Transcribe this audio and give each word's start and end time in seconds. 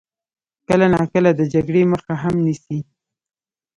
کله 0.67 0.85
ناکله 0.93 1.31
د 1.35 1.41
جګړې 1.53 1.83
مخه 1.93 2.13
هم 2.21 2.35
نیسي. 2.45 2.79